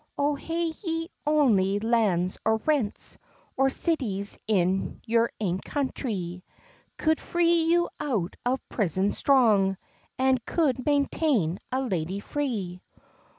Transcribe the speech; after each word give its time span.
"O 0.17 0.33
hae 0.33 0.73
ye 0.83 1.09
ony 1.27 1.77
lands 1.77 2.39
or 2.43 2.55
rents, 2.65 3.19
Or 3.55 3.67
citys 3.67 4.39
in 4.47 4.99
your 5.05 5.31
ain 5.39 5.59
country, 5.59 6.43
Coud 6.97 7.19
free 7.19 7.61
you 7.65 7.87
out 7.99 8.35
of 8.43 8.67
prison 8.67 9.11
strong, 9.11 9.77
An 10.17 10.39
coud 10.39 10.83
maintain 10.87 11.59
a 11.71 11.83
lady 11.83 12.19
free?" 12.19 12.81